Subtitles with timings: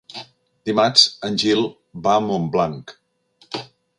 [0.69, 1.61] Dimarts en Gil
[2.07, 2.97] va a Montblanc.